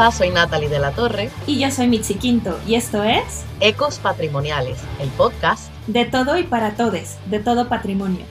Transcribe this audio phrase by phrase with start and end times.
[0.00, 1.28] Hola, soy Natalie de la Torre.
[1.46, 6.44] Y yo soy Mitzi Quinto, y esto es Ecos Patrimoniales, el podcast de todo y
[6.44, 8.24] para todes, de todo patrimonio.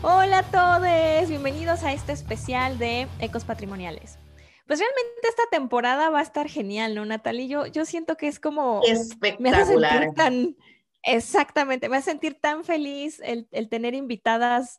[0.00, 4.18] Hola a todos, bienvenidos a este especial de Ecos Patrimoniales.
[4.66, 7.46] Pues realmente esta temporada va a estar genial, ¿no, Natalie?
[7.46, 8.80] Yo, yo siento que es como...
[8.86, 10.14] Espectacular.
[10.16, 10.56] tan,
[11.02, 14.78] exactamente, me hace sentir tan feliz el, el tener invitadas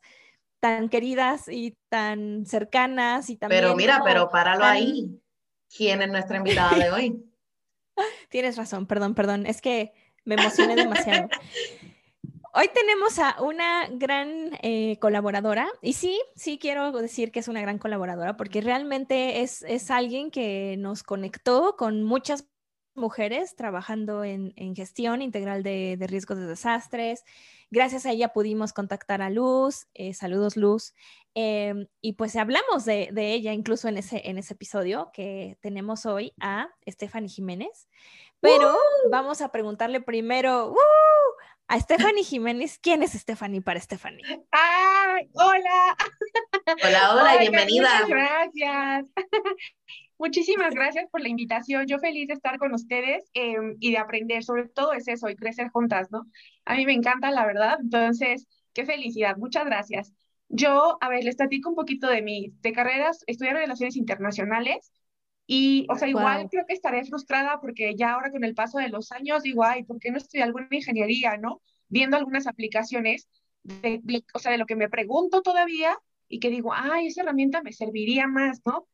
[0.62, 3.62] tan queridas y tan cercanas y también...
[3.62, 5.20] Pero mira, pero páralo ahí.
[5.76, 7.24] ¿Quién es nuestra invitada de hoy?
[8.30, 9.92] Tienes razón, perdón, perdón, es que
[10.24, 11.28] me emocioné demasiado.
[12.54, 17.62] Hoy tenemos a una gran eh, colaboradora y sí, sí quiero decir que es una
[17.62, 22.46] gran colaboradora porque realmente es, es alguien que nos conectó con muchas
[22.94, 27.24] mujeres trabajando en, en gestión integral de, de riesgos de desastres,
[27.72, 30.94] Gracias a ella pudimos contactar a Luz, eh, saludos Luz,
[31.32, 36.34] em, y pues hablamos de, ella incluso en ese, en ese episodio que tenemos hoy
[36.38, 37.88] a Stephanie Jiménez,
[38.40, 38.76] pero
[39.10, 40.74] vamos a preguntarle primero
[41.66, 44.44] a Stephanie Jiménez, ¿quién es Stephanie para Stephanie?
[44.50, 45.96] ¡Ay, hola!
[46.84, 47.88] Hola, hola, bienvenida.
[48.02, 49.06] Muchas gracias.
[50.22, 51.84] Muchísimas gracias por la invitación.
[51.88, 54.44] Yo feliz de estar con ustedes em, y de aprender.
[54.44, 56.30] Sobre todo es eso y crecer juntas, ¿no?
[56.64, 57.78] A mí me encanta, la verdad.
[57.80, 59.36] Entonces, qué felicidad.
[59.36, 60.12] Muchas gracias.
[60.48, 63.24] Yo, a ver, les platico un poquito de mi de carreras.
[63.26, 64.92] Estudié Relaciones Internacionales
[65.48, 68.90] y, o sea, igual creo que estaré frustrada porque ya ahora con el paso de
[68.90, 71.60] los años digo, ay, ¿por qué no estudié alguna ingeniería, no?
[71.88, 73.28] Viendo algunas aplicaciones,
[73.64, 74.00] de,
[74.34, 75.98] o sea, de lo que me pregunto todavía
[76.28, 78.86] y que digo, ay, esa herramienta me serviría más, ¿no?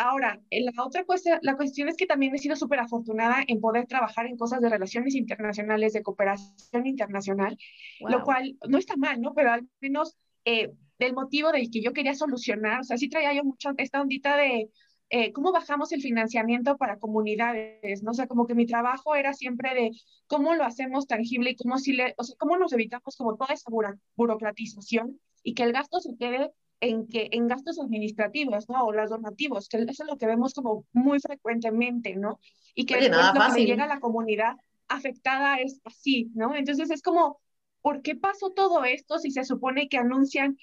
[0.00, 3.86] Ahora, la otra cuestión, la cuestión es que también he sido súper afortunada en poder
[3.86, 7.58] trabajar en cosas de relaciones internacionales, de cooperación internacional,
[7.98, 9.34] lo cual no está mal, ¿no?
[9.34, 13.34] Pero al menos eh, del motivo del que yo quería solucionar, o sea, sí traía
[13.34, 14.70] yo mucho esta ondita de
[15.10, 18.12] eh, cómo bajamos el financiamiento para comunidades, ¿no?
[18.12, 19.90] O sea, como que mi trabajo era siempre de
[20.28, 23.52] cómo lo hacemos tangible y cómo, si le, o sea, cómo nos evitamos como toda
[23.52, 23.68] esa
[24.14, 28.84] burocratización y que el gasto se quede en, que, en gastos administrativos, ¿no?
[28.84, 32.38] O los donativos, que eso es lo que vemos como muy frecuentemente, ¿no?
[32.74, 34.56] Y que Oye, lo que llega a la comunidad
[34.88, 36.54] afectada es así, ¿no?
[36.54, 37.40] Entonces es como,
[37.82, 40.56] ¿por qué pasó todo esto si se supone que anuncian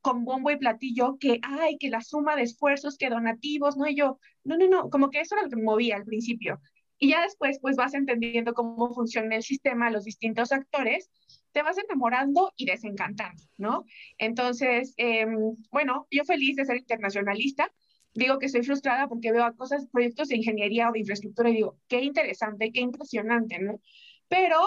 [0.00, 3.86] con bombo y platillo que hay, que la suma de esfuerzos, que donativos, ¿no?
[3.88, 6.60] Y yo, no, no, no, como que eso era lo que me movía al principio.
[6.98, 11.10] Y ya después, pues vas entendiendo cómo funciona el sistema, los distintos actores,
[11.52, 13.84] te vas enamorando y desencantando, ¿no?
[14.18, 17.72] Entonces, em, bueno, yo feliz de ser internacionalista.
[18.14, 21.54] Digo que estoy frustrada porque veo a cosas, proyectos de ingeniería o de infraestructura y
[21.54, 23.80] digo, qué interesante, qué impresionante, ¿no?
[24.28, 24.58] Pero,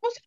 [0.00, 0.22] pues,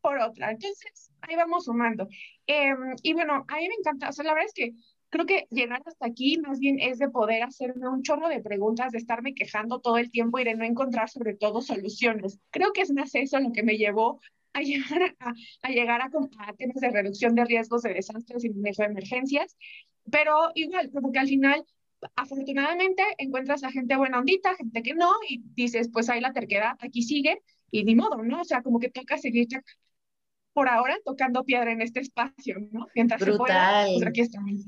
[0.00, 0.50] por otra.
[0.52, 2.08] Entonces, ahí vamos sumando.
[2.46, 4.72] Em, y bueno, a mí me encanta, o sea, la verdad es que
[5.10, 8.92] creo que llegar hasta aquí más bien es de poder hacerme un chorro de preguntas,
[8.92, 12.38] de estarme quejando todo el tiempo y de no encontrar sobre todo soluciones.
[12.50, 14.20] Creo que es más eso lo que me llevó
[14.52, 16.10] a llegar a, a llegar a,
[16.54, 19.56] temas de reducción de riesgos de desastres y manejo de emergencias,
[20.10, 21.64] pero igual, como que al final,
[22.14, 26.76] afortunadamente, encuentras a gente buena ondita, gente que no, y dices, pues ahí la terquedad,
[26.80, 28.40] aquí sigue, y ni modo, ¿no?
[28.40, 29.48] O sea, como que toca seguir
[30.52, 32.86] por ahora tocando piedra en este espacio, ¿no?
[32.94, 33.88] Mientras Brutal.
[33.88, 34.66] Se pues aquí estamos.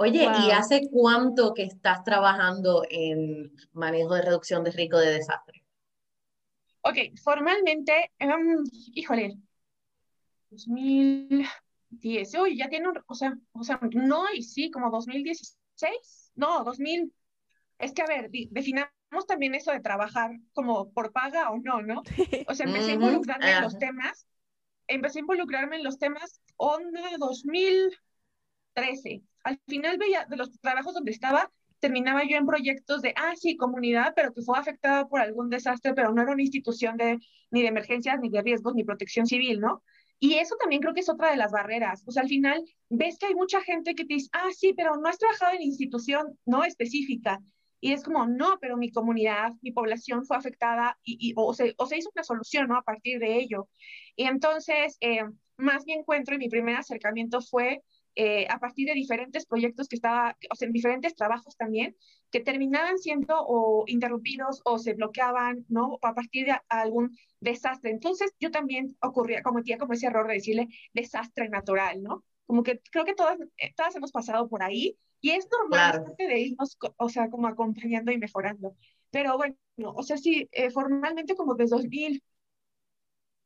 [0.00, 5.64] Oye, ¿y hace cuánto que estás trabajando en manejo de reducción de riesgo de desastre?
[6.82, 8.62] Ok, formalmente, um,
[8.94, 9.36] híjole,
[10.50, 16.62] 2010, uy, ya tiene un, o sea, o sea, no, y sí, como 2016, no,
[16.62, 17.12] 2000,
[17.80, 18.92] es que a ver, definamos
[19.26, 22.04] también eso de trabajar como por paga o no, ¿no?
[22.46, 24.28] O sea, empecé a involucrarme en los temas,
[24.86, 29.24] empecé a involucrarme en los temas onda 2013.
[29.48, 33.56] Al final veía de los trabajos donde estaba, terminaba yo en proyectos de, ah, sí,
[33.56, 37.18] comunidad, pero que fue afectada por algún desastre, pero no era una institución de,
[37.50, 39.82] ni de emergencias, ni de riesgos, ni protección civil, ¿no?
[40.20, 42.02] Y eso también creo que es otra de las barreras.
[42.06, 44.96] O sea, al final ves que hay mucha gente que te dice, ah, sí, pero
[44.96, 47.40] no has trabajado en institución no específica.
[47.80, 51.86] Y es como, no, pero mi comunidad, mi población fue afectada y, o, se, o
[51.86, 52.76] se hizo una solución, ¿no?
[52.76, 53.68] A partir de ello.
[54.14, 55.22] Y entonces, eh,
[55.56, 57.82] más mi encuentro y mi primer acercamiento fue
[58.20, 61.94] eh, a partir de diferentes proyectos que estaba, o sea, en diferentes trabajos también,
[62.32, 66.00] que terminaban siendo o interrumpidos o se bloqueaban, ¿no?
[66.02, 67.92] A partir de algún desastre.
[67.92, 72.24] Entonces yo también ocurría, cometía como ese error de decirle desastre natural, ¿no?
[72.44, 76.40] Como que creo que todas, eh, todas hemos pasado por ahí y es normal de
[76.40, 78.74] irnos, o sea, como acompañando y mejorando.
[79.10, 79.56] Pero bueno,
[79.94, 82.20] o sea, sí, eh, formalmente como desde 2000,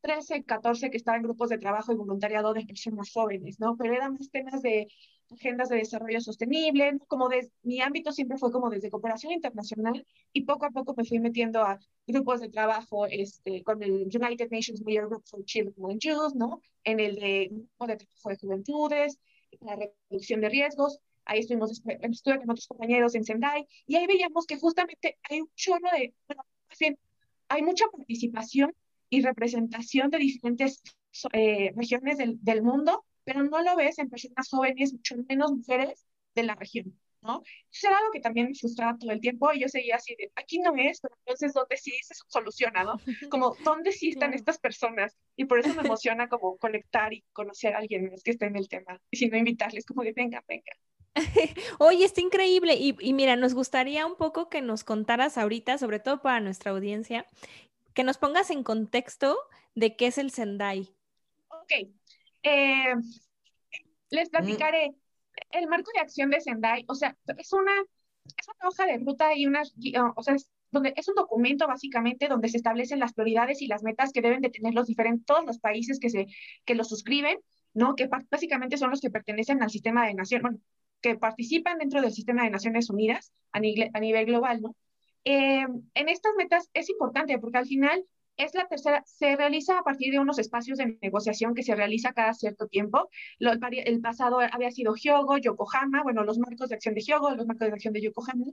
[0.03, 3.77] 13, 14 que estaba en grupos de trabajo y voluntariado de personas jóvenes, ¿no?
[3.77, 4.87] Pero eran más temas de
[5.31, 10.43] agendas de desarrollo sostenible, como de, mi ámbito siempre fue como desde cooperación internacional y
[10.43, 14.83] poco a poco me fui metiendo a grupos de trabajo este, con el United Nations
[14.83, 16.61] Mayor Group for Children and Youth, ¿no?
[16.83, 19.19] En el de grupo de trabajo de juventudes,
[19.61, 19.77] la
[20.09, 24.59] reducción de riesgos, ahí estuvimos, estuve con otros compañeros en Sendai, y ahí veíamos que
[24.59, 26.43] justamente hay un chorro de, bueno,
[27.47, 28.73] hay mucha participación
[29.13, 30.81] y representación de diferentes
[31.33, 36.07] eh, regiones del, del, mundo, pero no lo ves en personas jóvenes, mucho menos mujeres
[36.33, 37.43] de la región, ¿no?
[37.71, 40.31] Eso era algo que también me frustraba todo el tiempo y yo seguía así de,
[40.35, 42.95] aquí no es, pero entonces ¿dónde sí se soluciona, no?
[43.29, 45.15] Como, ¿dónde sí están estas personas?
[45.35, 48.55] Y por eso me emociona como conectar y conocer a alguien más que esté en
[48.55, 50.73] el tema, y si no invitarles como de, venga, venga.
[51.77, 52.73] Oye, está increíble.
[52.73, 56.71] Y, y, mira, nos gustaría un poco que nos contaras ahorita, sobre todo para nuestra
[56.71, 57.27] audiencia,
[57.93, 59.37] que nos pongas en contexto
[59.75, 60.93] de qué es el Sendai.
[61.49, 61.89] Ok.
[62.43, 62.93] Eh,
[64.09, 64.95] les platicaré.
[65.51, 67.71] El marco de acción de Sendai, o sea, es una,
[68.25, 69.63] es una hoja de ruta y una,
[70.15, 73.83] o sea, es, donde es un documento básicamente donde se establecen las prioridades y las
[73.83, 76.27] metas que deben de tener los diferentes, todos los países que, se,
[76.65, 77.39] que lo suscriben,
[77.73, 77.95] ¿no?
[77.95, 80.59] Que básicamente son los que pertenecen al sistema de naciones, bueno,
[81.01, 84.75] que participan dentro del sistema de Naciones Unidas a nivel, a nivel global, ¿no?
[85.25, 88.05] Eh, en estas metas es importante porque al final
[88.37, 92.13] es la tercera, se realiza a partir de unos espacios de negociación que se realiza
[92.13, 93.09] cada cierto tiempo.
[93.39, 97.67] el pasado había sido Hyogo, Yokohama, bueno, los marcos de acción de Hyogo, los marcos
[97.67, 98.45] de acción de Yokohama.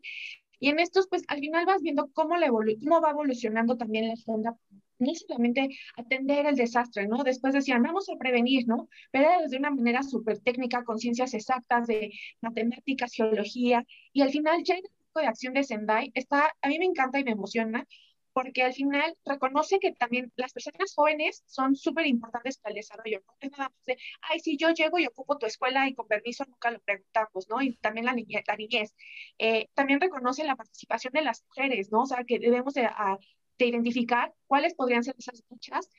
[0.58, 4.14] Y en estos, pues al final vas viendo cómo, la cómo va evolucionando también la
[4.14, 4.56] agenda
[4.98, 7.24] no solamente atender el desastre, ¿no?
[7.24, 8.88] Después decían, vamos a prevenir, ¿no?
[9.10, 12.12] Pero desde una manera súper técnica, con ciencias exactas de
[12.42, 14.76] matemáticas, geología, y al final ya
[15.18, 17.86] de acción de Sendai está, a mí me encanta y me emociona,
[18.32, 23.22] porque al final reconoce que también las personas jóvenes son súper importantes para el desarrollo,
[23.26, 26.06] no es nada más de, ay, si yo llego y ocupo tu escuela y con
[26.06, 27.60] permiso nunca lo preguntamos, ¿no?
[27.60, 28.42] Y también la niñez.
[28.46, 28.94] La niñez.
[29.38, 32.02] Eh, también reconoce la participación de las mujeres, ¿no?
[32.02, 33.18] O sea, que debemos de, a,
[33.58, 35.90] de identificar cuáles podrían ser esas luchas,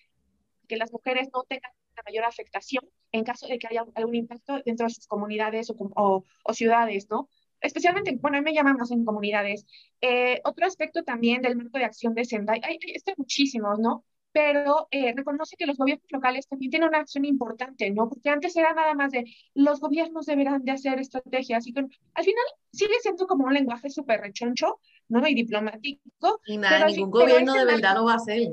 [0.67, 4.61] que las mujeres no tengan una mayor afectación en caso de que haya algún impacto
[4.65, 7.29] dentro de sus comunidades o, o, ciudades, ¿no?
[7.61, 9.65] Especialmente, bueno, a mí me llaman más en comunidades.
[10.01, 14.03] Eh, otro aspecto también del marco de acción de Sendai, hay, hay muchísimos, ¿no?
[14.31, 18.07] pero eh, reconoce que los gobiernos locales también tienen una acción importante, ¿no?
[18.07, 22.45] Porque antes era nada más de los gobiernos deberán de hacer estrategias y al final
[22.71, 24.79] sigue siendo como un lenguaje súper rechoncho,
[25.09, 25.27] ¿no?
[25.27, 26.41] Y diplomático.
[26.45, 28.49] Y nada, ningún gobierno de verdad lo va a hacer.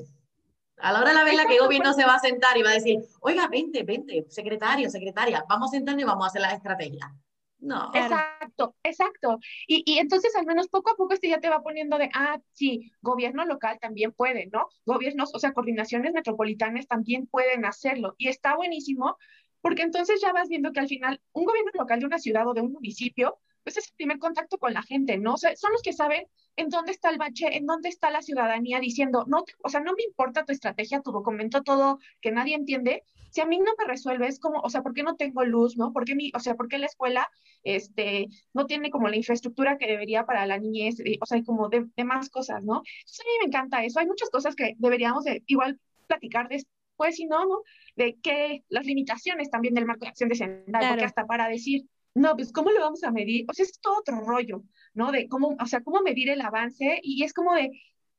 [0.78, 2.74] A la hora de la vela, ¿qué gobierno se va a sentar y va a
[2.74, 7.12] decir, oiga, vente, vente, secretario, secretaria, vamos a sentarnos y vamos a hacer la estrategia?
[7.60, 7.90] No.
[7.92, 9.38] Exacto, exacto.
[9.66, 12.38] Y, y, entonces al menos poco a poco este ya te va poniendo de, ah,
[12.52, 14.68] sí, gobierno local también puede, ¿no?
[14.86, 18.14] Gobiernos, o sea, coordinaciones metropolitanas también pueden hacerlo.
[18.16, 19.16] Y está buenísimo
[19.60, 22.54] porque entonces ya vas viendo que al final un gobierno local de una ciudad o
[22.54, 23.38] de un municipio
[23.68, 25.34] pues es el primer contacto con la gente, ¿no?
[25.34, 26.26] O sea, son los que saben
[26.56, 29.92] en dónde está el bache, en dónde está la ciudadanía diciendo, no, o sea, no
[29.92, 33.84] me importa tu estrategia, tu documento, todo que nadie entiende, si a mí no me
[33.84, 35.92] resuelves, como, o sea, ¿por qué no tengo luz, no?
[35.92, 37.28] ¿Por qué mi, o sea, por qué la escuela,
[37.62, 41.86] este, no tiene como la infraestructura que debería para la niñez, o sea, como de,
[42.04, 42.76] más cosas, ¿no?
[43.00, 47.16] Entonces a mí me encanta eso, hay muchas cosas que deberíamos de, igual platicar después,
[47.16, 47.60] si no, ¿no?
[47.96, 51.84] De que las limitaciones también del marco de acción de Sendai, porque hasta para decir,
[52.14, 53.44] no, pues ¿cómo lo vamos a medir?
[53.48, 54.62] O sea, es todo otro rollo,
[54.94, 55.12] ¿no?
[55.12, 57.70] De cómo, o sea, cómo medir el avance y es como de,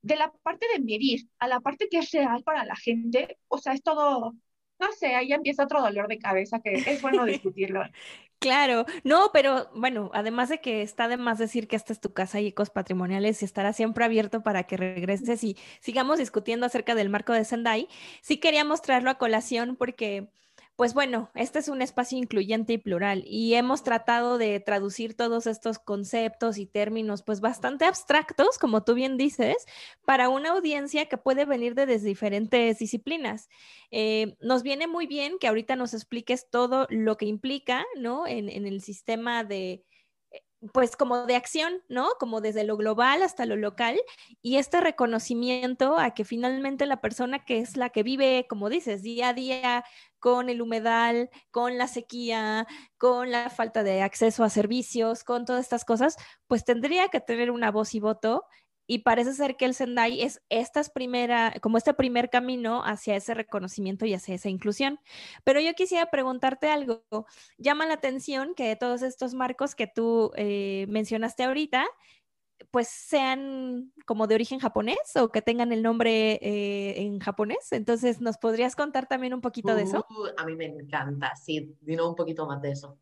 [0.01, 3.57] de la parte de medir a la parte que es real para la gente, o
[3.57, 4.33] sea, es todo,
[4.79, 7.83] no sé, ahí empieza otro dolor de cabeza que es bueno discutirlo.
[8.39, 12.13] Claro, no, pero bueno, además de que está de más decir que esta es tu
[12.13, 16.95] casa y ecos patrimoniales y estará siempre abierto para que regreses y sigamos discutiendo acerca
[16.95, 17.89] del marco de Sendai,
[18.21, 20.29] sí quería mostrarlo a colación porque
[20.79, 25.45] pues bueno, este es un espacio incluyente y plural y hemos tratado de traducir todos
[25.45, 29.65] estos conceptos y términos pues bastante abstractos, como tú bien dices,
[30.05, 33.49] para una audiencia que puede venir de diferentes disciplinas.
[33.91, 38.25] Eh, nos viene muy bien que ahorita nos expliques todo lo que implica, ¿no?
[38.25, 39.83] En, en el sistema de,
[40.73, 42.09] pues como de acción, ¿no?
[42.19, 43.99] Como desde lo global hasta lo local
[44.41, 49.01] y este reconocimiento a que finalmente la persona que es la que vive, como dices,
[49.01, 49.85] día a día
[50.19, 55.63] con el humedal, con la sequía, con la falta de acceso a servicios, con todas
[55.63, 56.15] estas cosas,
[56.47, 58.45] pues tendría que tener una voz y voto
[58.91, 63.35] y parece ser que el Sendai es estas primera, como este primer camino hacia ese
[63.35, 64.99] reconocimiento y hacia esa inclusión.
[65.43, 67.03] Pero yo quisiera preguntarte algo.
[67.59, 71.85] Llama la atención que todos estos marcos que tú eh, mencionaste ahorita,
[72.71, 77.71] pues sean como de origen japonés o que tengan el nombre eh, en japonés.
[77.71, 80.05] Entonces, ¿nos podrías contar también un poquito de eso?
[80.09, 82.97] Uh, a mí me encanta, sí, dinos un poquito más de eso.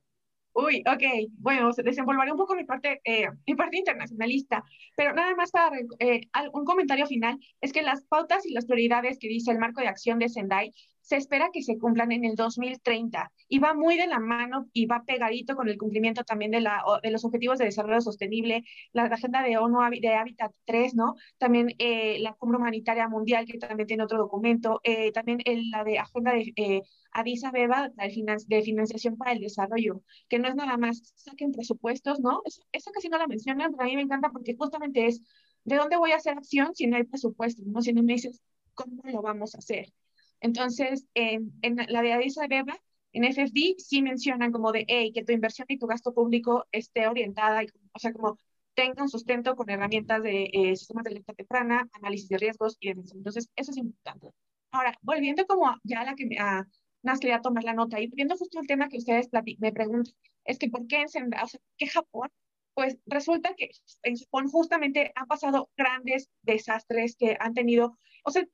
[0.59, 4.63] Uy, ok, bueno, desenvolveré un poco mi parte, eh, mi parte internacionalista,
[4.95, 6.21] pero nada más para eh,
[6.51, 9.87] un comentario final, es que las pautas y las prioridades que dice el marco de
[9.87, 10.73] acción de Sendai
[11.07, 14.87] se espera que se cumplan en el 2030 y va muy de la mano y
[14.87, 19.03] va pegadito con el cumplimiento también de, la, de los objetivos de desarrollo sostenible, la,
[19.03, 21.15] agenda de ONU de Hábitat 3, ¿no?
[21.37, 25.39] También eh, la Cumbre Humanitaria Mundial, que también tiene otro documento, eh, también
[25.71, 26.81] la de agenda de eh,
[27.13, 32.41] Addis Abeba de financiación para el desarrollo, que no es nada más saquen presupuestos, ¿no?
[32.73, 35.21] Eso, casi no la mencionan, pero a mí me encanta porque justamente es,
[35.63, 37.63] ¿de dónde voy a hacer acción si no hay presupuesto?
[37.65, 37.81] ¿no?
[37.81, 38.41] Si no me dices,
[38.73, 39.93] ¿cómo lo vamos a hacer?
[40.39, 41.51] Entonces, en
[41.87, 42.79] la de Addis Abeba,
[43.13, 47.07] en FFD, sí mencionan como de, hey, que tu inversión y tu gasto público esté
[47.07, 47.63] orientada,
[47.93, 48.39] o sea, como
[48.75, 52.89] tenga un sustento con herramientas de eh, sistemas de alerta temprana, análisis de riesgos y
[52.89, 53.11] demás.
[53.15, 54.29] Entonces, eso es importante.
[54.71, 56.67] Ahora, volviendo como ya a la que me, a
[57.01, 59.29] Nas quería tomar la nota y viendo justo el tema que ustedes
[59.59, 60.13] me preguntan,
[60.45, 62.29] es que ¿por qué en o sea, ¿qué Japón?
[62.73, 63.71] Pues resulta que
[64.03, 68.45] en Japón justamente han pasado grandes desastres que han tenido, o sea,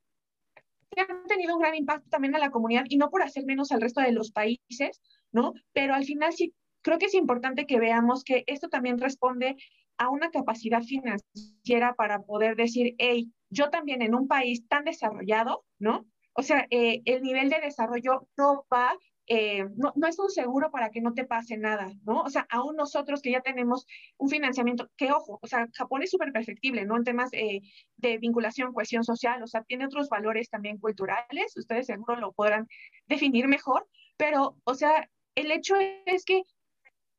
[1.33, 4.01] tenido un gran impacto también a la comunidad y no por hacer menos al resto
[4.01, 5.53] de los países, ¿no?
[5.73, 9.55] Pero al final sí creo que es importante que veamos que esto también responde
[9.97, 15.63] a una capacidad financiera para poder decir, hey, yo también en un país tan desarrollado,
[15.79, 16.05] ¿no?
[16.33, 18.95] O sea, eh, el nivel de desarrollo no va
[19.27, 22.21] eh, no, no, es un seguro para que no te pase nada, ¿no?
[22.21, 23.85] O sea, aún nosotros que ya tenemos
[24.17, 26.97] un financiamiento, que ojo, o sea, Japón es súper perfectible, ¿no?
[26.97, 27.61] En temas eh,
[27.97, 32.67] de vinculación, cohesión social, o sea, tiene otros valores también culturales, ustedes seguro lo podrán
[33.07, 33.87] definir mejor,
[34.17, 35.75] pero, o sea, el hecho
[36.05, 36.43] es que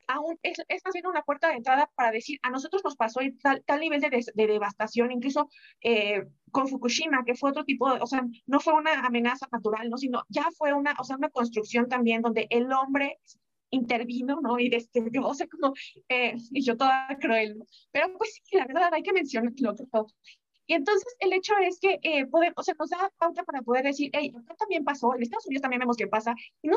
[0.06, 3.62] aún es, es bien una puerta de entrada para decir, a nosotros nos pasó tal,
[3.64, 5.48] tal nivel de, de devastación, incluso
[5.80, 9.90] eh, con Fukushima, que fue otro tipo de, o sea, no fue una amenaza natural,
[9.90, 9.96] ¿no?
[9.96, 13.18] Sino ya fue una, o sea, una construcción también donde el hombre
[13.70, 14.58] intervino, ¿no?
[14.58, 15.74] Y destruyó, o sea, como,
[16.08, 17.64] eh, y yo toda cruel, ¿no?
[17.90, 19.74] Pero pues sí, la verdad hay que mencionarlo.
[20.66, 23.84] Y entonces el hecho es que eh, podemos, o sea, nos da pauta para poder
[23.84, 26.76] decir, hey, acá también pasó, en Estados Unidos también vemos que pasa, y no,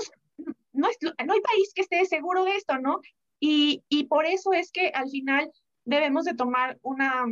[0.77, 3.01] no, hay país que esté seguro de esto, ¿no?
[3.39, 5.51] Y, por eso es que al final
[5.85, 7.25] debemos de tomar una,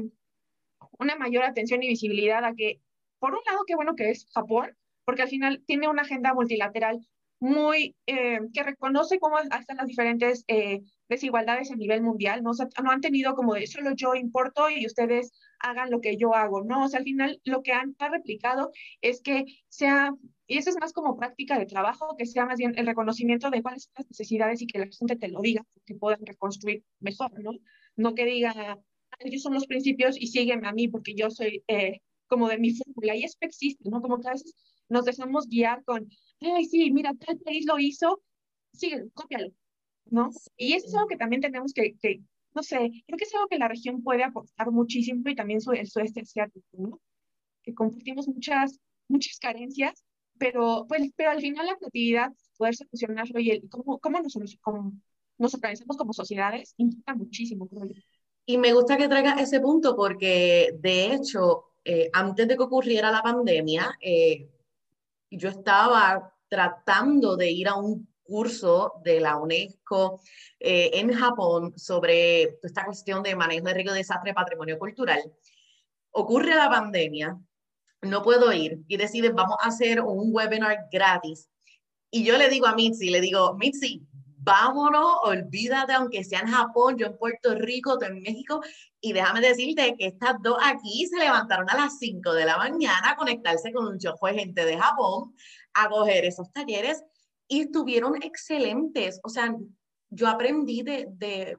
[0.99, 2.81] una mayor atención y visibilidad a que,
[3.19, 6.99] por un lado, qué bueno que es Japón, porque al final tiene una agenda multilateral
[7.39, 12.51] muy, eh, que reconoce cómo están las diferentes eh, desigualdades a nivel mundial, ¿no?
[12.83, 15.31] no han tenido como de solo yo importo y ustedes
[15.65, 16.85] hagan lo que yo hago, ¿no?
[16.85, 20.13] O sea, al final lo que han, replicado es que sea,
[20.47, 23.61] y eso es más como práctica de trabajo, que sea más bien el reconocimiento de
[23.61, 27.31] cuáles son las necesidades y que la gente te lo diga, que puedan reconstruir mejor,
[27.41, 27.51] ¿no?
[27.95, 28.79] No que diga,
[29.19, 32.75] ellos son los principios y sígueme a mí porque yo soy eh, como de mi
[32.75, 33.15] fórmula.
[33.15, 34.01] Y eso existe, ¿no?
[34.01, 34.53] Como que a veces
[34.89, 36.07] nos dejamos guiar con,
[36.41, 38.21] ay, sí, mira, tal país lo hizo,
[38.73, 39.51] síguelo, cópialo,
[40.05, 40.29] ¿no?
[40.57, 42.21] Y eso es algo que también tenemos que, que,
[42.55, 45.87] no sé, creo que es algo que la región puede aportar muchísimo y también el
[45.87, 47.01] sudeste asiático, ¿no?
[47.61, 50.05] Que compartimos muchas, muchas carencias,
[50.37, 54.93] pero, pues, pero al final la creatividad, poder solucionarlo y el, cómo, cómo nos, cómo
[55.37, 57.69] nos organizamos como sociedades importa muchísimo.
[58.45, 63.11] Y me gusta que traigas ese punto porque, de hecho, eh, antes de que ocurriera
[63.11, 64.49] la pandemia, eh,
[65.29, 70.19] yo estaba tratando de ir a un curso de la UNESCO
[70.59, 75.21] eh, en Japón sobre esta cuestión de manejo de riesgo de desastre patrimonio cultural.
[76.11, 77.37] Ocurre la pandemia,
[78.01, 81.49] no puedo ir y deciden, vamos a hacer un webinar gratis.
[82.11, 84.05] Y yo le digo a Mitzi, le digo, Mitzi,
[84.45, 88.61] vámonos, olvídate, aunque sea en Japón, yo en Puerto Rico, tú en México,
[89.01, 93.11] y déjame decirte que estas dos aquí se levantaron a las 5 de la mañana
[93.11, 95.33] a conectarse con un chojo de gente de Japón,
[95.73, 97.03] a coger esos talleres,
[97.47, 99.19] y estuvieron excelentes.
[99.23, 99.55] O sea,
[100.09, 101.57] yo aprendí de,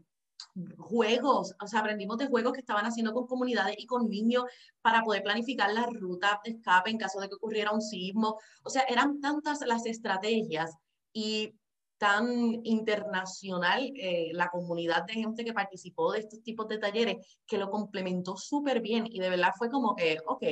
[0.78, 4.44] juegos, o sea, aprendimos de juegos que estaban haciendo con comunidades y con niños
[4.82, 8.38] para poder planificar las rutas de escape en caso de que ocurriera un sismo.
[8.62, 10.74] O sea, eran tantas las estrategias
[11.12, 11.54] y
[11.98, 17.58] tan internacional eh, la comunidad de gente que participó de estos tipos de talleres que
[17.58, 20.44] lo complementó súper bien y de verdad fue como que, ok,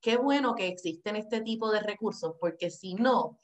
[0.00, 3.38] qué bueno que existen este tipo de recursos porque si no,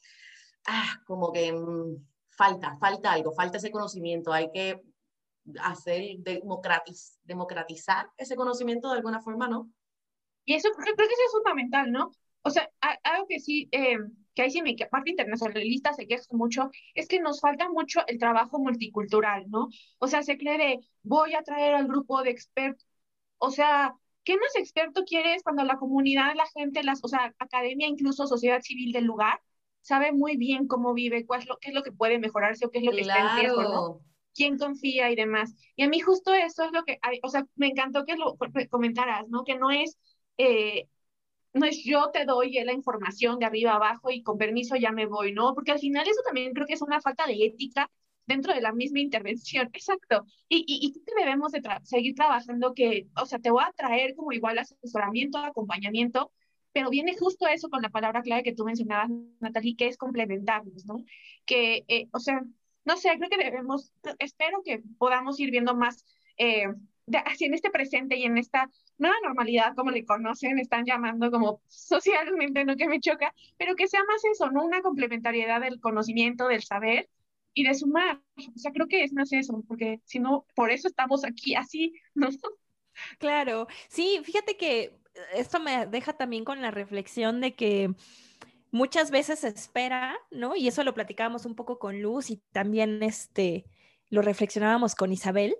[0.66, 1.96] ah, como que mm,
[2.30, 4.80] falta, falta algo, falta ese conocimiento, hay que
[5.62, 9.70] hacer, democratiz, democratizar ese conocimiento de alguna forma, ¿no?
[10.44, 12.12] Y eso creo que eso es fundamental, ¿no?
[12.42, 12.70] O sea,
[13.02, 13.98] algo que sí, eh,
[14.34, 18.18] que ahí sí me parte internacionalista se queja mucho, es que nos falta mucho el
[18.18, 19.68] trabajo multicultural, ¿no?
[19.98, 22.86] O sea, se cree de, voy a traer al grupo de expertos,
[23.38, 27.88] o sea, ¿qué más experto quieres cuando la comunidad, la gente, las, o sea, academia,
[27.88, 29.40] incluso sociedad civil del lugar,
[29.80, 32.70] sabe muy bien cómo vive, cuál es lo, qué es lo que puede mejorarse o
[32.70, 34.00] qué es lo que está en riesgo, ¿no?
[34.34, 35.54] quién confía y demás.
[35.76, 38.36] Y a mí justo eso es lo que, o sea, me encantó que lo
[38.70, 39.44] comentaras, ¿no?
[39.44, 39.98] Que no es,
[40.38, 40.88] eh,
[41.52, 45.06] no es yo te doy la información de arriba abajo y con permiso ya me
[45.06, 45.54] voy, ¿no?
[45.54, 47.90] Porque al final eso también creo que es una falta de ética
[48.26, 50.24] dentro de la misma intervención, exacto.
[50.48, 54.32] Y, y, y debemos de seguir trabajando que, o sea, te voy a traer como
[54.32, 56.32] igual asesoramiento, acompañamiento,
[56.72, 59.10] pero viene justo eso con la palabra clave que tú mencionabas,
[59.40, 61.04] Natalie, que es complementarnos, ¿no?
[61.44, 62.42] Que, eh, o sea,
[62.84, 66.04] no sé, creo que debemos, espero que podamos ir viendo más,
[66.36, 66.66] eh,
[67.26, 71.60] así en este presente y en esta nueva normalidad, como le conocen, están llamando como
[71.68, 74.64] socialmente, no que me choca, pero que sea más eso, ¿no?
[74.64, 77.08] Una complementariedad del conocimiento, del saber
[77.52, 78.22] y de sumar.
[78.36, 81.94] O sea, creo que es más eso, porque si no, por eso estamos aquí así,
[82.14, 82.28] ¿no?
[83.18, 84.99] Claro, sí, fíjate que
[85.34, 87.94] esto me deja también con la reflexión de que
[88.70, 90.56] muchas veces se espera, ¿no?
[90.56, 93.64] Y eso lo platicábamos un poco con Luz y también este,
[94.10, 95.56] lo reflexionábamos con Isabel,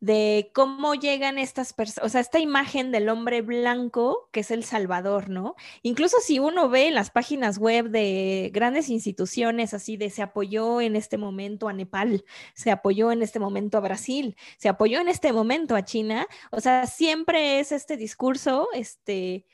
[0.00, 4.64] de cómo llegan estas personas, o sea, esta imagen del hombre blanco que es el
[4.64, 5.56] Salvador, ¿no?
[5.82, 10.80] Incluso si uno ve en las páginas web de grandes instituciones así de se apoyó
[10.80, 15.08] en este momento a Nepal, se apoyó en este momento a Brasil, se apoyó en
[15.08, 19.44] este momento a China, o sea, siempre es este discurso, este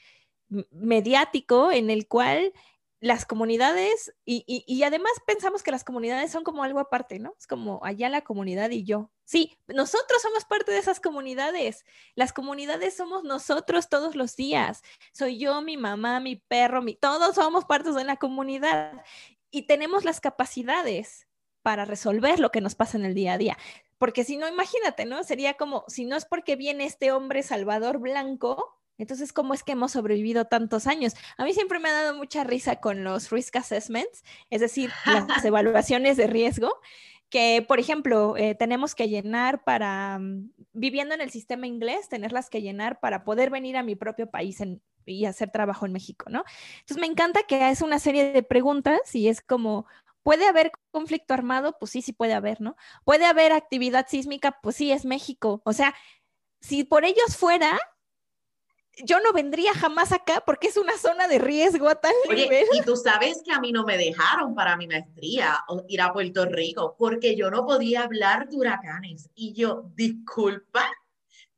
[0.70, 2.52] mediático en el cual
[3.00, 7.34] las comunidades, y, además pensamos que las comunidades son como algo aparte, ¿no?
[7.38, 9.10] Es como allá la comunidad y yo.
[9.24, 11.84] Sí, nosotros somos parte de esas comunidades.
[12.14, 14.82] Las comunidades somos nosotros todos los días.
[15.12, 19.02] Soy yo, mi mamá, mi perro, mi, todos somos partes de la comunidad
[19.50, 21.26] y tenemos las capacidades
[21.62, 23.58] para resolver lo que nos pasa en el día a día.
[23.98, 25.24] Porque si no, imagínate, ¿no?
[25.24, 29.72] Sería como, si no es porque viene este hombre salvador blanco, entonces, ¿cómo es que
[29.72, 31.14] hemos sobrevivido tantos años?
[31.36, 35.26] A mí siempre me ha dado mucha risa con los risk assessments, es decir, las
[35.44, 36.72] evaluaciones de riesgo,
[37.28, 42.48] que, por ejemplo, eh, tenemos que llenar para, mm, viviendo en el sistema inglés, tenerlas
[42.50, 44.58] que llenar para poder venir a mi propio país
[45.04, 46.44] y hacer trabajo en México, ¿no?
[46.80, 49.86] Entonces, me encanta que es una serie de preguntas y es como,
[50.26, 51.78] ¿Puede haber conflicto armado?
[51.78, 52.74] Pues sí, sí puede haber, ¿no?
[53.04, 54.58] ¿Puede haber actividad sísmica?
[54.60, 55.62] Pues sí, es México.
[55.64, 55.94] O sea,
[56.60, 57.78] si por ellos fuera,
[59.04, 62.66] yo no vendría jamás acá porque es una zona de riesgo a tal nivel.
[62.72, 66.46] Y tú sabes que a mí no me dejaron para mi maestría ir a Puerto
[66.46, 69.28] Rico porque yo no podía hablar de huracanes.
[69.34, 70.90] Y yo, disculpa,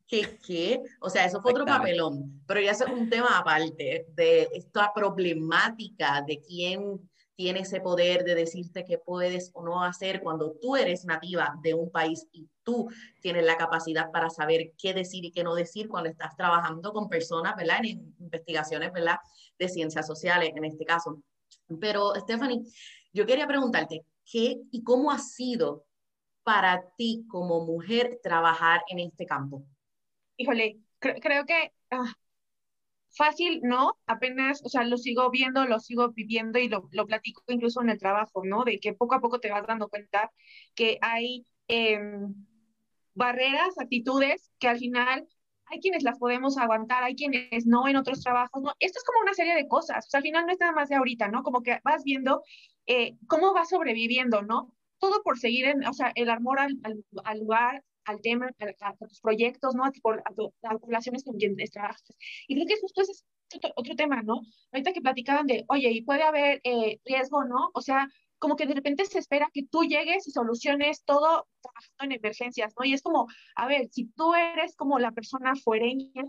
[0.06, 0.82] ¿qué qué?
[1.00, 2.42] O sea, eso fue otro papelón.
[2.46, 7.07] Pero ya es un tema aparte de esta problemática de quién
[7.38, 11.72] tiene ese poder de decirte qué puedes o no hacer cuando tú eres nativa de
[11.72, 15.86] un país y tú tienes la capacidad para saber qué decir y qué no decir
[15.86, 17.78] cuando estás trabajando con personas, ¿verdad?
[17.84, 19.18] En investigaciones, ¿verdad?
[19.56, 21.22] De ciencias sociales, en este caso.
[21.80, 22.64] Pero, Stephanie,
[23.12, 25.86] yo quería preguntarte, ¿qué y cómo ha sido
[26.42, 29.64] para ti como mujer trabajar en este campo?
[30.36, 32.12] Híjole, creo que ah,
[33.10, 33.98] fácil, ¿no?
[34.06, 37.90] Apenas, o sea, lo sigo viendo, lo sigo viviendo y lo, lo platico incluso en
[37.90, 38.64] el trabajo, ¿no?
[38.64, 40.30] De que poco a poco te vas dando cuenta
[40.74, 42.34] que hay em,
[43.14, 45.26] barreras, actitudes que al final
[45.66, 48.72] hay quienes las podemos aguantar, hay quienes no en otros trabajos, ¿no?
[48.78, 51.28] Esto es como una serie de cosas, al final no es nada más de ahorita,
[51.28, 51.42] ¿no?
[51.42, 52.42] Como que vas viendo
[52.86, 54.74] eh, cómo vas sobreviviendo, ¿no?
[54.98, 56.78] Todo por seguir en, o sea, el amor al,
[57.24, 59.84] al lugar, al tema, a, tus proyectos, ¿no?
[59.84, 62.02] A, a, a poblaciones con quienes trabajas.
[62.46, 63.24] Y creo que justo ese es
[63.76, 64.42] otro, tema, ¿no?
[64.72, 67.70] Ahorita que platicaban de, oye, y puede haber eh, riesgo, ¿no?
[67.74, 72.04] O sea, como que de repente se espera que tú llegues y soluciones todo trabajando
[72.04, 72.84] en emergencias, ¿no?
[72.84, 76.24] Y es como, a ver, si tú eres como la persona fuereña,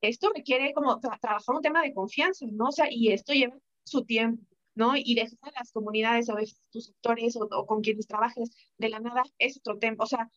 [0.00, 2.66] esto requiere como trabajar un tema de confianza, ¿no?
[2.68, 4.42] O sea, y esto lleva su tiempo,
[4.74, 4.96] ¿no?
[4.96, 6.36] Y dejar a las comunidades o
[6.70, 9.96] tus sectores o, o, con quienes trabajes de la nada es otro tema.
[10.00, 10.30] O sea,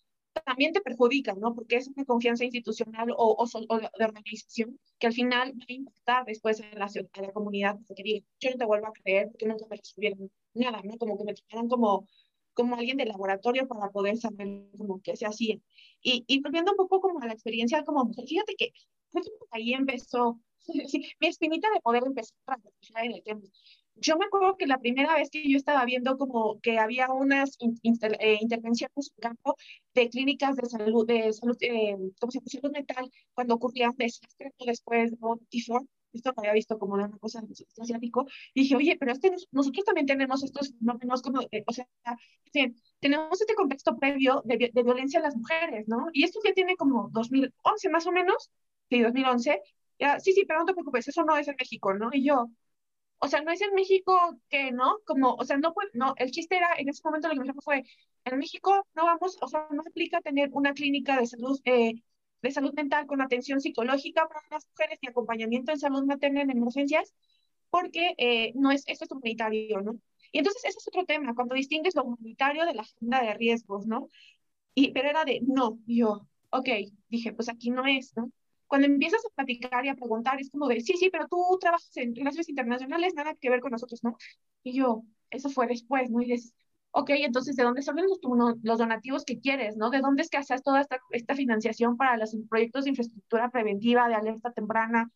[0.46, 1.54] también te perjudica, ¿no?
[1.54, 6.26] Porque es una confianza institucional o, o, de organización que al final va a impactar
[6.26, 6.88] después en la,
[7.22, 7.78] la comunidad.
[7.88, 10.98] Porque yo no te vuelvo a creer porque nunca me resolvieron nada, ¿no?
[10.98, 12.08] Como que me trataron como,
[12.54, 14.48] como alguien de laboratorio para poder saber
[14.78, 15.58] como que se hacía.
[16.02, 18.72] Y, y volviendo un poco como a la experiencia como mujer, fíjate que
[19.52, 20.40] ahí empezó
[21.20, 23.42] mi espinita de poder empezar a trabajar en el tema
[24.00, 27.58] yo me acuerdo que la primera vez que yo estaba viendo como que había unas
[27.60, 29.56] eh, intervenciones en campo
[29.94, 35.12] de clínicas de salud, de salud, eh, como se salud mental, cuando ocurría desastres después
[35.12, 37.42] de un esto lo había visto como una cosa
[37.80, 41.88] asiático, y dije, oye, pero este, nosotros también tenemos estos fenómenos como, eh, o sea,
[43.00, 46.08] tenemos este contexto previo de, de, violencia a las mujeres, ¿no?
[46.14, 48.50] Y esto ya tiene como 2011 más o menos,
[48.90, 49.62] sí, 2011,
[50.00, 52.10] ya, sí, sí, pero no te preocupes, eso no es en México, ¿no?
[52.12, 52.48] Y yo,
[53.20, 54.18] o sea, no es en México
[54.50, 55.00] que, ¿no?
[55.06, 57.62] Como, o sea, no, no, el chiste era, en ese momento lo que me dijo
[57.62, 57.84] fue,
[58.26, 61.94] en México no vamos, o sea, no aplica tener una clínica de salud, eh,
[62.42, 66.52] de salud mental con atención psicológica para las mujeres y acompañamiento en salud materna en
[66.52, 67.14] emergencias,
[67.70, 70.00] porque eh, no es, esto es humanitario, ¿no?
[70.32, 73.88] Y entonces ese es otro tema, cuando distingues lo humanitario de la agenda de riesgos,
[73.88, 74.10] ¿no?
[74.76, 76.70] Y, pero era de, no, yo, ok,
[77.10, 78.32] dije, pues aquí no es, ¿no?
[78.68, 81.96] Cuando empiezas a platicar y a preguntar, es como de, sí, sí, pero tú trabajas
[81.98, 84.18] en relaciones internacionales, nada que ver con nosotros, ¿no?
[84.64, 86.22] Y yo, eso fue después, ¿no?
[86.22, 86.54] Y dices,
[86.92, 88.20] ok, entonces, ¿de dónde salen los,
[88.64, 89.90] los donativos que quieres, ¿no?
[89.90, 94.08] ¿De dónde es que haces toda esta, esta financiación para los proyectos de infraestructura preventiva,
[94.08, 95.12] de alerta temprana?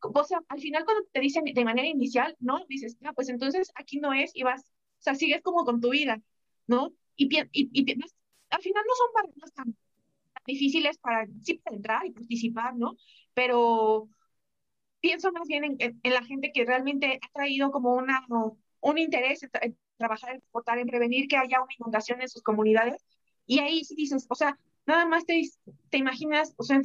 [0.00, 2.64] O sea, al final cuando te dicen de manera inicial, ¿no?
[2.68, 5.90] Dices, ah, pues entonces aquí no es y vas, o sea, sigues como con tu
[5.90, 6.20] vida,
[6.66, 6.92] ¿no?
[7.16, 7.92] Y, y, y
[8.50, 9.76] al final no son barreras tan
[10.46, 12.96] difíciles para, sí, para entrar y participar, ¿no?
[13.34, 14.08] Pero
[15.00, 18.24] pienso más bien en, en, la gente que realmente ha traído como una,
[18.80, 23.04] un interés en, trabajar, en exportar, en prevenir que haya una inundación en sus comunidades.
[23.46, 25.40] Y ahí sí dices, o sea, nada más te,
[25.90, 26.80] te imaginas, o sea,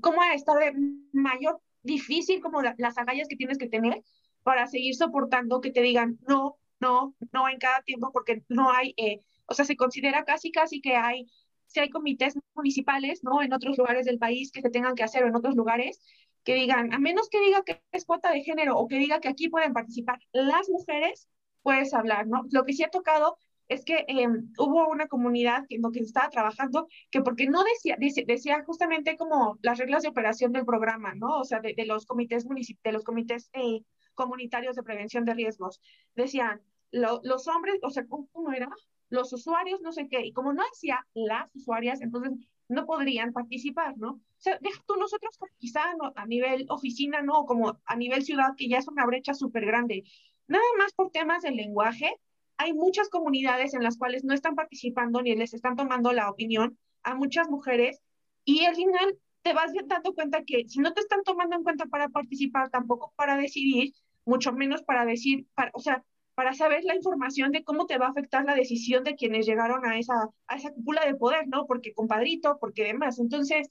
[0.00, 0.74] cómo estado de
[1.12, 4.02] mayor difícil como las agallas que tienes que tener
[4.42, 8.94] para seguir soportando que te digan no, no, no en cada tiempo porque no hay,
[8.96, 11.26] eh, o sea, se considera casi, casi que hay
[11.70, 13.42] si hay comités municipales, ¿no?
[13.42, 16.00] En otros lugares del país que se tengan que hacer o en otros lugares,
[16.42, 19.28] que digan, a menos que diga que es cuota de género o que diga que
[19.28, 21.28] aquí pueden participar las mujeres,
[21.62, 22.42] puedes hablar, ¿no?
[22.50, 23.36] Lo que sí ha tocado
[23.68, 27.62] es que em, hubo una comunidad que, en lo que estaba trabajando, que porque no
[27.62, 31.38] decía, decía, justamente como las reglas de operación del programa, ¿no?
[31.38, 33.82] O sea, de, los comités de los comités eh,
[34.14, 35.80] comunitarios de prevención de riesgos.
[36.16, 38.68] Decían, los hombres, o sea, ¿cómo era?
[39.10, 42.32] Los usuarios, no sé qué, y como no decía las usuarias, entonces
[42.68, 44.12] no podrían participar, ¿no?
[44.12, 45.82] O sea, deja tú nosotros quizá
[46.14, 47.44] a nivel oficina, ¿no?
[47.44, 50.04] Como a nivel ciudad, que ya es una brecha súper grande.
[50.46, 52.14] Nada más por temas del lenguaje,
[52.56, 56.78] hay muchas comunidades en las cuales no están participando ni les están tomando la opinión
[57.02, 58.00] a muchas mujeres
[58.44, 61.86] y al final te vas dando cuenta que si no te están tomando en cuenta
[61.86, 63.94] para participar, tampoco para decidir,
[64.24, 66.04] mucho menos para decir, para, o sea,
[66.40, 69.84] para saber la información de cómo te va a afectar la decisión de quienes llegaron
[69.84, 70.14] a esa,
[70.46, 71.66] a esa cúpula de poder, ¿no?
[71.66, 73.18] Porque compadrito, porque demás.
[73.18, 73.68] Entonces,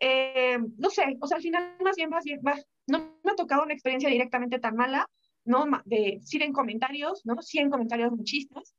[0.00, 2.40] eh, no sé, o sea, al final más bien, más bien,
[2.86, 5.06] no me ha tocado una experiencia directamente tan mala,
[5.44, 5.66] ¿no?
[5.84, 7.42] De, sí en comentarios, ¿no?
[7.42, 8.74] Sí en comentarios muchistas,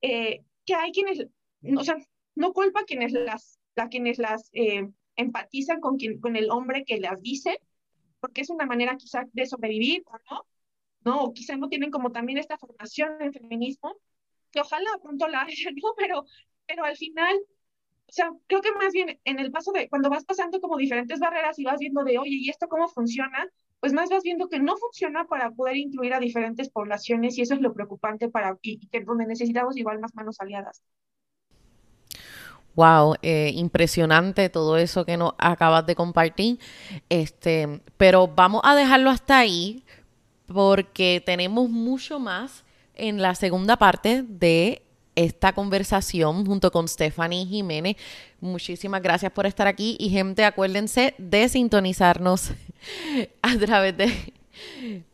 [0.00, 1.26] eh, que hay quienes,
[1.76, 1.96] o sea,
[2.36, 6.84] no culpa a quienes las, a quienes las eh, empatizan con, quien, con el hombre
[6.84, 7.58] que las dice,
[8.20, 10.44] porque es una manera quizá de sobrevivir, ¿no?
[11.04, 11.24] ¿No?
[11.24, 13.96] O quizá no tienen como también esta formación en feminismo,
[14.50, 15.50] que ojalá pronto la ¿no?
[15.96, 16.24] Pero,
[16.66, 17.36] pero al final,
[18.08, 21.18] o sea, creo que más bien en el paso de, cuando vas pasando como diferentes
[21.18, 23.48] barreras y vas viendo de, oye, ¿y esto cómo funciona?
[23.80, 27.54] Pues más vas viendo que no funciona para poder incluir a diferentes poblaciones y eso
[27.54, 30.82] es lo preocupante para, y, que donde necesitamos igual más manos aliadas.
[32.76, 36.58] Wow, eh, impresionante todo eso que nos acabas de compartir.
[37.08, 39.84] Este, pero vamos a dejarlo hasta ahí
[40.52, 44.82] porque tenemos mucho más en la segunda parte de
[45.14, 47.96] esta conversación junto con Stephanie Jiménez.
[48.40, 52.50] Muchísimas gracias por estar aquí y gente, acuérdense de sintonizarnos
[53.42, 54.34] a través de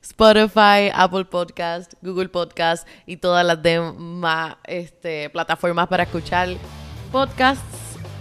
[0.02, 6.48] Spotify, Apple Podcast, Google Podcast y todas las demás este, plataformas para escuchar
[7.12, 7.62] podcasts.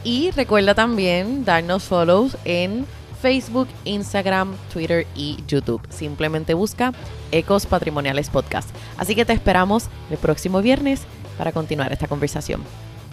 [0.04, 2.86] Y recuerda también darnos follows en
[3.26, 5.82] Facebook, Instagram, Twitter y YouTube.
[5.90, 6.94] Simplemente busca
[7.32, 8.70] Ecos Patrimoniales Podcast.
[9.00, 11.02] Así que te esperamos el próximo viernes
[11.36, 12.62] para continuar esta conversación.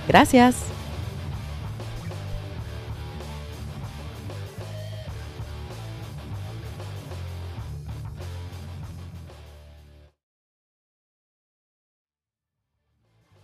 [0.06, 0.81] Gracias.